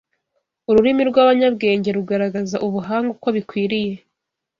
[0.69, 3.93] Ururimi rw’abanyabwenge rugaragaza ubuhanga uko bikwiriye